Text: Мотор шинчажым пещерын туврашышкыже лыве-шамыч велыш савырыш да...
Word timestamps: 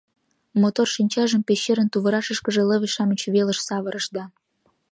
Мотор 0.61 0.87
шинчажым 0.95 1.41
пещерын 1.47 1.87
туврашышкыже 1.93 2.61
лыве-шамыч 2.69 3.21
велыш 3.33 3.59
савырыш 3.67 4.05
да... 4.15 4.23